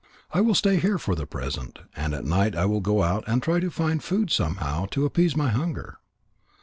[0.31, 3.39] I will stay here for the present, and at night I will go out and
[3.43, 5.99] try to find food somehow to appease my hunger."